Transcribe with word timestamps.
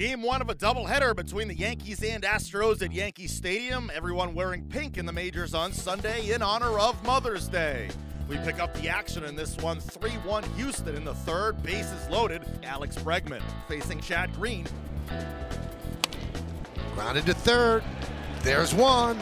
Game 0.00 0.22
one 0.22 0.40
of 0.40 0.48
a 0.48 0.54
doubleheader 0.54 1.14
between 1.14 1.46
the 1.46 1.54
Yankees 1.54 2.02
and 2.02 2.22
Astros 2.22 2.80
at 2.80 2.90
Yankee 2.90 3.26
Stadium. 3.26 3.90
Everyone 3.94 4.34
wearing 4.34 4.64
pink 4.64 4.96
in 4.96 5.04
the 5.04 5.12
majors 5.12 5.52
on 5.52 5.74
Sunday 5.74 6.30
in 6.30 6.40
honor 6.40 6.78
of 6.78 7.04
Mother's 7.04 7.48
Day. 7.48 7.90
We 8.26 8.38
pick 8.38 8.60
up 8.60 8.72
the 8.72 8.88
action 8.88 9.24
in 9.24 9.36
this 9.36 9.58
one 9.58 9.78
3 9.78 10.12
1 10.12 10.42
Houston 10.56 10.96
in 10.96 11.04
the 11.04 11.12
third. 11.12 11.62
Bases 11.62 12.08
loaded. 12.08 12.40
Alex 12.62 12.96
Bregman 12.96 13.42
facing 13.68 14.00
Chad 14.00 14.34
Green. 14.36 14.66
Grounded 16.94 17.26
to 17.26 17.34
third. 17.34 17.84
There's 18.40 18.72
one. 18.72 19.18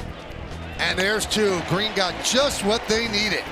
And 0.79 0.96
there's 0.96 1.26
two. 1.26 1.60
Green 1.68 1.92
got 1.96 2.14
just 2.24 2.64
what 2.64 2.86
they 2.86 3.08
needed. 3.08 3.42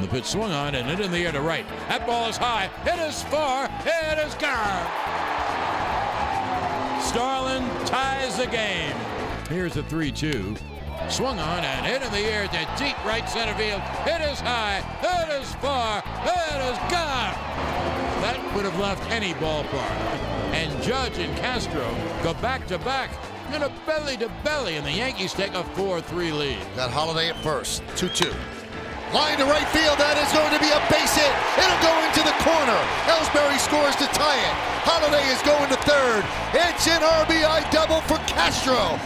The 0.00 0.08
pitch 0.08 0.24
swung 0.24 0.50
on 0.50 0.74
and 0.74 0.90
it 0.90 0.98
in 0.98 1.12
the 1.12 1.18
air 1.18 1.30
to 1.30 1.40
right. 1.40 1.64
That 1.88 2.04
ball 2.04 2.28
is 2.28 2.36
high. 2.36 2.68
It 2.84 2.98
is 3.08 3.22
far. 3.22 3.70
It 3.86 4.18
is 4.26 4.34
gone. 4.34 5.11
Starlin 7.12 7.62
ties 7.84 8.38
the 8.38 8.46
game. 8.46 8.96
Here's 9.50 9.76
a 9.76 9.82
3 9.82 10.10
2. 10.10 10.56
Swung 11.10 11.38
on 11.38 11.58
and 11.62 11.84
hit 11.84 12.00
in 12.00 12.10
the 12.10 12.20
air 12.20 12.48
to 12.48 12.68
deep 12.78 12.96
right 13.04 13.28
center 13.28 13.52
field. 13.52 13.82
It 14.06 14.22
is 14.22 14.40
high. 14.40 14.78
It 15.02 15.42
is 15.42 15.54
far. 15.56 15.98
It 15.98 16.72
is 16.72 16.78
gone. 16.90 17.34
That 18.22 18.40
would 18.56 18.64
have 18.64 18.78
left 18.80 19.10
any 19.10 19.34
ballpark. 19.34 19.90
And 20.54 20.82
Judge 20.82 21.18
and 21.18 21.36
Castro 21.36 21.94
go 22.22 22.32
back 22.40 22.66
to 22.68 22.78
back 22.78 23.10
in 23.54 23.62
a 23.62 23.68
belly 23.84 24.16
to 24.16 24.32
belly, 24.42 24.76
and 24.76 24.86
the 24.86 24.92
Yankees 24.92 25.34
take 25.34 25.52
a 25.52 25.64
4 25.64 26.00
3 26.00 26.32
lead. 26.32 26.58
Got 26.76 26.92
Holliday 26.92 27.28
at 27.28 27.36
first. 27.42 27.82
2 27.96 28.08
2. 28.08 28.32
Line 29.12 29.36
to 29.36 29.44
right 29.44 29.68
field. 29.68 30.00
That 30.00 30.16
is 30.16 30.32
going 30.32 30.56
to 30.56 30.60
be 30.60 30.72
a 30.72 30.80
base 30.88 31.12
hit. 31.12 31.28
It'll 31.60 31.84
go 31.84 31.92
into 32.00 32.24
the 32.24 32.32
corner. 32.40 32.80
Ellsbury 33.04 33.60
scores 33.60 33.92
to 34.00 34.08
tie 34.16 34.40
it. 34.40 34.56
Holliday 34.88 35.20
is 35.28 35.42
going 35.44 35.68
to 35.68 35.76
third. 35.84 36.24
It's 36.56 36.88
an 36.88 37.04
RBI 37.04 37.70
double 37.70 38.00
for 38.08 38.16
Castro. 38.24 38.96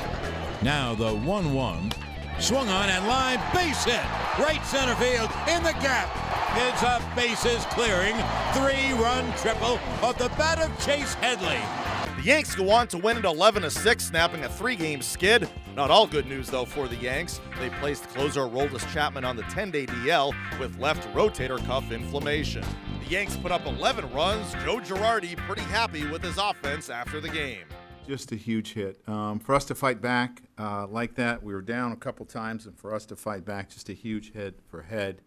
Now 0.62 0.94
the 0.94 1.10
1 1.10 1.52
1. 1.52 1.90
Swung 2.38 2.68
on 2.68 2.88
and 2.88 3.06
line, 3.08 3.40
base 3.52 3.82
hit. 3.82 4.04
Right 4.38 4.62
center 4.64 4.94
field 4.94 5.30
in 5.50 5.64
the 5.64 5.74
gap. 5.82 6.06
It's 6.54 6.82
a 6.82 7.02
bases 7.16 7.64
clearing 7.74 8.14
three 8.54 8.92
run 9.02 9.26
triple 9.38 9.80
of 10.02 10.16
the 10.18 10.28
bat 10.38 10.60
of 10.60 10.70
Chase 10.86 11.14
Headley. 11.14 11.85
Yanks 12.26 12.56
go 12.56 12.70
on 12.70 12.88
to 12.88 12.98
win 12.98 13.16
at 13.16 13.24
11 13.24 13.70
6, 13.70 14.04
snapping 14.04 14.42
a 14.42 14.48
three 14.48 14.74
game 14.74 15.00
skid. 15.00 15.48
Not 15.76 15.92
all 15.92 16.08
good 16.08 16.26
news, 16.26 16.50
though, 16.50 16.64
for 16.64 16.88
the 16.88 16.96
Yanks. 16.96 17.40
They 17.60 17.70
placed 17.78 18.08
closer 18.08 18.40
Aroldis 18.40 18.92
Chapman 18.92 19.24
on 19.24 19.36
the 19.36 19.44
10 19.44 19.70
day 19.70 19.86
DL 19.86 20.34
with 20.58 20.76
left 20.80 21.08
rotator 21.14 21.64
cuff 21.66 21.92
inflammation. 21.92 22.64
The 23.04 23.10
Yanks 23.10 23.36
put 23.36 23.52
up 23.52 23.64
11 23.64 24.12
runs. 24.12 24.52
Joe 24.64 24.78
Girardi 24.78 25.36
pretty 25.36 25.62
happy 25.62 26.04
with 26.04 26.20
his 26.20 26.36
offense 26.36 26.90
after 26.90 27.20
the 27.20 27.28
game. 27.28 27.64
Just 28.08 28.32
a 28.32 28.36
huge 28.36 28.72
hit. 28.72 29.08
Um, 29.08 29.38
for 29.38 29.54
us 29.54 29.64
to 29.66 29.76
fight 29.76 30.00
back 30.00 30.42
uh, 30.58 30.88
like 30.88 31.14
that, 31.14 31.44
we 31.44 31.54
were 31.54 31.62
down 31.62 31.92
a 31.92 31.96
couple 31.96 32.26
times, 32.26 32.66
and 32.66 32.76
for 32.76 32.92
us 32.92 33.06
to 33.06 33.14
fight 33.14 33.44
back, 33.44 33.70
just 33.70 33.88
a 33.88 33.92
huge 33.92 34.32
hit 34.32 34.58
for 34.66 34.82
head. 34.82 35.20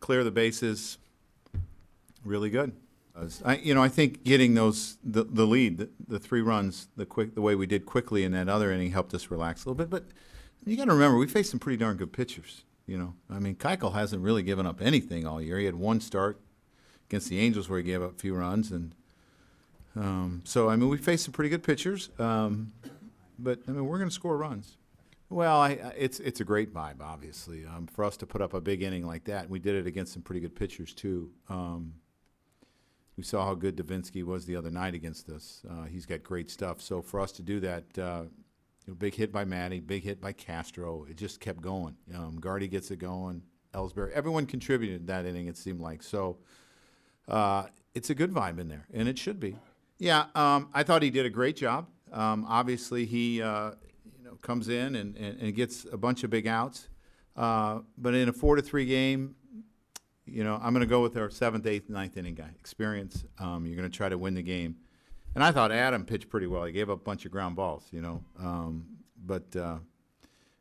Clear 0.00 0.24
the 0.24 0.30
bases, 0.30 0.96
really 2.24 2.48
good. 2.48 2.72
I, 3.44 3.56
you 3.56 3.74
know, 3.74 3.82
I 3.82 3.88
think 3.88 4.24
getting 4.24 4.54
those 4.54 4.98
the, 5.04 5.22
the 5.24 5.46
lead, 5.46 5.78
the, 5.78 5.88
the, 6.08 6.18
three 6.18 6.42
runs, 6.42 6.88
the 6.96 7.06
quick 7.06 7.34
the 7.34 7.42
way 7.42 7.54
we 7.54 7.66
did 7.66 7.86
quickly 7.86 8.24
in 8.24 8.32
that 8.32 8.48
other 8.48 8.72
inning 8.72 8.90
helped 8.90 9.14
us 9.14 9.30
relax 9.30 9.64
a 9.64 9.68
little 9.68 9.76
bit. 9.76 9.88
But 9.88 10.06
you 10.66 10.76
got 10.76 10.86
to 10.86 10.92
remember, 10.92 11.16
we 11.16 11.28
faced 11.28 11.50
some 11.50 11.60
pretty 11.60 11.76
darn 11.76 11.96
good 11.96 12.12
pitchers. 12.12 12.64
You 12.86 12.98
know, 12.98 13.14
I 13.30 13.38
mean, 13.38 13.54
Keuchel 13.54 13.94
hasn't 13.94 14.22
really 14.22 14.42
given 14.42 14.66
up 14.66 14.82
anything 14.82 15.26
all 15.26 15.40
year. 15.40 15.58
He 15.58 15.64
had 15.64 15.76
one 15.76 16.00
start 16.00 16.40
against 17.08 17.28
the 17.28 17.38
Angels 17.38 17.68
where 17.68 17.78
he 17.78 17.84
gave 17.84 18.02
up 18.02 18.16
a 18.16 18.18
few 18.18 18.34
runs, 18.34 18.70
and 18.70 18.94
um, 19.96 20.42
so 20.44 20.68
I 20.68 20.76
mean, 20.76 20.88
we 20.88 20.98
faced 20.98 21.24
some 21.24 21.32
pretty 21.32 21.48
good 21.48 21.62
pitchers. 21.62 22.10
Um, 22.18 22.72
but 23.38 23.60
I 23.68 23.70
mean, 23.70 23.86
we're 23.86 23.98
going 23.98 24.10
to 24.10 24.14
score 24.14 24.36
runs. 24.36 24.76
Well, 25.30 25.56
I, 25.60 25.70
it's 25.96 26.20
it's 26.20 26.40
a 26.40 26.44
great 26.44 26.74
vibe, 26.74 27.00
obviously, 27.00 27.64
um, 27.64 27.86
for 27.86 28.04
us 28.04 28.16
to 28.18 28.26
put 28.26 28.42
up 28.42 28.52
a 28.52 28.60
big 28.60 28.82
inning 28.82 29.06
like 29.06 29.24
that. 29.24 29.48
We 29.48 29.60
did 29.60 29.76
it 29.76 29.86
against 29.86 30.12
some 30.12 30.22
pretty 30.22 30.40
good 30.40 30.54
pitchers 30.54 30.92
too. 30.92 31.30
Um, 31.48 31.94
we 33.16 33.22
saw 33.22 33.44
how 33.44 33.54
good 33.54 33.76
Devenski 33.76 34.24
was 34.24 34.46
the 34.46 34.56
other 34.56 34.70
night 34.70 34.94
against 34.94 35.28
us. 35.28 35.62
Uh, 35.68 35.84
he's 35.84 36.06
got 36.06 36.22
great 36.22 36.50
stuff. 36.50 36.80
So 36.80 37.00
for 37.00 37.20
us 37.20 37.32
to 37.32 37.42
do 37.42 37.60
that, 37.60 37.84
uh, 37.98 38.22
you 38.86 38.92
know, 38.92 38.94
big 38.94 39.14
hit 39.14 39.32
by 39.32 39.44
Matty, 39.44 39.80
big 39.80 40.02
hit 40.02 40.20
by 40.20 40.32
Castro, 40.32 41.06
it 41.08 41.16
just 41.16 41.40
kept 41.40 41.60
going. 41.60 41.96
Um, 42.14 42.38
Gardy 42.40 42.68
gets 42.68 42.90
it 42.90 42.98
going. 42.98 43.42
Ellsbury, 43.72 44.12
everyone 44.12 44.46
contributed 44.46 45.06
that 45.08 45.26
inning. 45.26 45.48
It 45.48 45.56
seemed 45.56 45.80
like 45.80 46.02
so. 46.02 46.38
Uh, 47.26 47.64
it's 47.94 48.10
a 48.10 48.14
good 48.14 48.32
vibe 48.32 48.58
in 48.58 48.68
there, 48.68 48.86
and 48.92 49.08
it 49.08 49.18
should 49.18 49.40
be. 49.40 49.56
Yeah, 49.98 50.26
um, 50.34 50.68
I 50.72 50.82
thought 50.82 51.02
he 51.02 51.10
did 51.10 51.26
a 51.26 51.30
great 51.30 51.56
job. 51.56 51.86
Um, 52.12 52.44
obviously, 52.48 53.06
he 53.06 53.42
uh, 53.42 53.72
you 54.18 54.24
know 54.24 54.36
comes 54.42 54.68
in 54.68 54.96
and, 54.96 55.16
and, 55.16 55.40
and, 55.40 55.54
gets 55.54 55.86
a 55.90 55.96
bunch 55.96 56.22
of 56.22 56.30
big 56.30 56.46
outs. 56.46 56.88
Uh, 57.36 57.80
but 57.98 58.14
in 58.14 58.28
a 58.28 58.32
four 58.32 58.54
to 58.56 58.62
three 58.62 58.86
game, 58.86 59.34
you 60.26 60.44
know, 60.44 60.54
I'm 60.62 60.72
going 60.72 60.80
to 60.80 60.86
go 60.86 61.02
with 61.02 61.16
our 61.16 61.30
seventh, 61.30 61.66
eighth, 61.66 61.88
ninth 61.88 62.16
inning 62.16 62.34
guy. 62.34 62.50
Experience. 62.58 63.24
Um, 63.38 63.66
you're 63.66 63.76
going 63.76 63.90
to 63.90 63.96
try 63.96 64.08
to 64.08 64.18
win 64.18 64.34
the 64.34 64.42
game. 64.42 64.76
And 65.34 65.42
I 65.42 65.50
thought 65.50 65.72
Adam 65.72 66.04
pitched 66.04 66.28
pretty 66.28 66.46
well. 66.46 66.64
He 66.64 66.72
gave 66.72 66.88
up 66.88 67.00
a 67.00 67.02
bunch 67.02 67.24
of 67.24 67.32
ground 67.32 67.56
balls, 67.56 67.86
you 67.90 68.00
know. 68.00 68.22
Um, 68.38 68.86
but, 69.24 69.54
uh, 69.56 69.78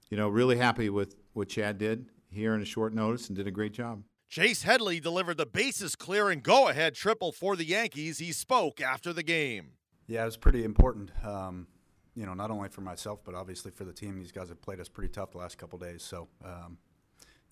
you 0.10 0.18
know, 0.18 0.30
really 0.30 0.58
happy 0.58 0.90
with 0.90 1.16
what 1.34 1.50
Chad 1.50 1.78
did 1.78 2.08
here 2.32 2.56
in 2.56 2.62
a 2.62 2.66
short 2.66 2.94
notice 2.94 3.28
and 3.28 3.38
did 3.38 3.48
a 3.48 3.52
great 3.52 3.74
job. 3.74 4.04
Chase 4.30 4.64
Headley 4.64 5.00
delivered 5.00 5.38
the 5.38 5.46
bases 5.46 5.96
clearing 5.96 6.40
go 6.40 6.68
ahead 6.68 6.96
triple 6.96 7.32
for 7.32 7.56
the 7.56 7.66
Yankees. 7.66 8.18
He 8.18 8.32
spoke 8.32 8.82
after 8.82 9.14
the 9.14 9.22
game. 9.22 9.74
Yeah, 10.08 10.24
it 10.24 10.26
was 10.26 10.38
pretty 10.38 10.64
important. 10.64 11.12
Um, 11.24 11.68
you 12.16 12.26
know, 12.26 12.34
not 12.34 12.50
only 12.50 12.70
for 12.70 12.82
myself, 12.82 13.20
but 13.24 13.36
obviously 13.36 13.72
for 13.72 13.84
the 13.84 13.94
team. 13.94 14.18
These 14.18 14.32
guys 14.32 14.50
have 14.50 14.62
played 14.62 14.80
us 14.80 14.90
pretty 14.90 15.12
tough 15.12 15.32
the 15.32 15.38
last 15.38 15.60
couple 15.60 15.78
days. 15.78 16.02
So, 16.02 16.28
um, 16.44 16.78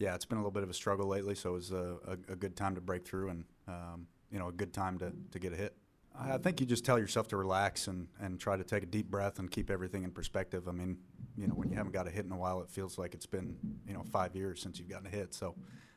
yeah, 0.01 0.15
it's 0.15 0.25
been 0.25 0.39
a 0.39 0.41
little 0.41 0.51
bit 0.51 0.63
of 0.63 0.69
a 0.69 0.73
struggle 0.73 1.07
lately, 1.07 1.35
so 1.35 1.51
it 1.51 1.53
was 1.53 1.71
a, 1.71 1.97
a, 2.07 2.33
a 2.33 2.35
good 2.35 2.55
time 2.55 2.73
to 2.73 2.81
break 2.81 3.05
through 3.05 3.29
and 3.29 3.45
um, 3.67 4.07
you 4.31 4.39
know 4.39 4.47
a 4.47 4.51
good 4.51 4.73
time 4.73 4.97
to, 4.97 5.13
to 5.31 5.39
get 5.39 5.53
a 5.53 5.55
hit. 5.55 5.75
I 6.19 6.37
think 6.39 6.59
you 6.59 6.65
just 6.65 6.83
tell 6.83 6.99
yourself 6.99 7.29
to 7.29 7.37
relax 7.37 7.87
and, 7.87 8.07
and 8.19 8.37
try 8.37 8.57
to 8.57 8.65
take 8.65 8.83
a 8.83 8.85
deep 8.87 9.09
breath 9.09 9.39
and 9.39 9.49
keep 9.49 9.69
everything 9.69 10.03
in 10.03 10.11
perspective. 10.11 10.67
I 10.67 10.71
mean, 10.73 10.97
you 11.37 11.47
know, 11.47 11.53
when 11.53 11.69
you 11.69 11.77
haven't 11.77 11.93
got 11.93 12.05
a 12.05 12.09
hit 12.09 12.25
in 12.25 12.31
a 12.33 12.37
while, 12.37 12.61
it 12.61 12.69
feels 12.69 12.97
like 12.97 13.13
it's 13.13 13.25
been 13.25 13.55
you 13.87 13.93
know 13.93 14.03
five 14.11 14.35
years 14.35 14.61
since 14.61 14.79
you've 14.79 14.89
gotten 14.89 15.05
a 15.05 15.09
hit. 15.09 15.33
So 15.35 15.55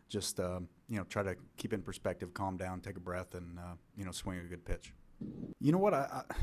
just 0.08 0.38
um, 0.38 0.68
you 0.88 0.98
know 0.98 1.04
try 1.04 1.22
to 1.22 1.34
keep 1.56 1.72
in 1.72 1.80
perspective, 1.80 2.34
calm 2.34 2.58
down, 2.58 2.80
take 2.80 2.96
a 2.98 3.00
breath, 3.00 3.34
and 3.34 3.58
uh, 3.58 3.74
you 3.96 4.04
know 4.04 4.12
swing 4.12 4.38
a 4.38 4.42
good 4.42 4.66
pitch. 4.66 4.92
You 5.60 5.72
know 5.72 5.78
what? 5.78 5.94
I, 5.94 6.22
I, 6.30 6.34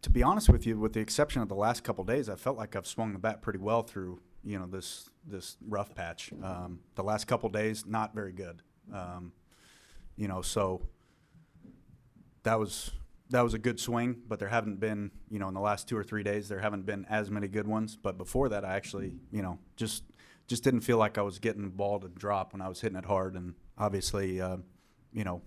to 0.00 0.10
be 0.10 0.22
honest 0.22 0.48
with 0.48 0.66
you, 0.66 0.78
with 0.78 0.94
the 0.94 1.00
exception 1.00 1.42
of 1.42 1.48
the 1.48 1.54
last 1.54 1.84
couple 1.84 2.02
days, 2.04 2.30
I 2.30 2.36
felt 2.36 2.56
like 2.56 2.74
I've 2.76 2.86
swung 2.86 3.12
the 3.12 3.18
bat 3.18 3.42
pretty 3.42 3.58
well 3.58 3.82
through 3.82 4.20
you 4.44 4.58
know 4.58 4.66
this 4.66 5.08
this 5.26 5.56
rough 5.66 5.94
patch. 5.94 6.32
Um, 6.42 6.80
the 6.94 7.02
last 7.02 7.26
couple 7.26 7.48
days, 7.48 7.84
not 7.86 8.14
very 8.14 8.32
good. 8.32 8.62
Um, 8.92 9.32
you 10.16 10.28
know, 10.28 10.42
so 10.42 10.82
that 12.42 12.58
was 12.58 12.90
that 13.30 13.42
was 13.42 13.54
a 13.54 13.58
good 13.58 13.78
swing, 13.78 14.16
but 14.26 14.38
there 14.38 14.48
haven't 14.48 14.80
been 14.80 15.10
you 15.30 15.38
know 15.38 15.48
in 15.48 15.54
the 15.54 15.60
last 15.60 15.88
two 15.88 15.96
or 15.96 16.04
three 16.04 16.22
days 16.22 16.48
there 16.48 16.60
haven't 16.60 16.86
been 16.86 17.06
as 17.10 17.30
many 17.30 17.48
good 17.48 17.66
ones. 17.66 17.96
But 17.96 18.16
before 18.18 18.48
that, 18.48 18.64
I 18.64 18.74
actually 18.74 19.14
you 19.30 19.42
know 19.42 19.58
just 19.76 20.04
just 20.46 20.64
didn't 20.64 20.80
feel 20.80 20.96
like 20.96 21.18
I 21.18 21.22
was 21.22 21.38
getting 21.38 21.62
the 21.62 21.68
ball 21.68 22.00
to 22.00 22.08
drop 22.08 22.52
when 22.52 22.62
I 22.62 22.68
was 22.68 22.80
hitting 22.80 22.98
it 22.98 23.04
hard, 23.04 23.34
and 23.34 23.54
obviously, 23.76 24.40
uh, 24.40 24.56
you 25.12 25.24
know, 25.24 25.42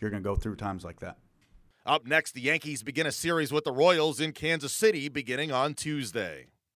you're 0.00 0.10
going 0.10 0.22
to 0.22 0.28
go 0.28 0.34
through 0.34 0.56
times 0.56 0.84
like 0.84 1.00
that. 1.00 1.18
Up 1.84 2.06
next, 2.06 2.32
the 2.32 2.40
Yankees 2.40 2.82
begin 2.82 3.06
a 3.06 3.12
series 3.12 3.52
with 3.52 3.64
the 3.64 3.72
Royals 3.72 4.20
in 4.20 4.32
Kansas 4.32 4.72
City 4.72 5.08
beginning 5.08 5.52
on 5.52 5.74
Tuesday. 5.74 6.46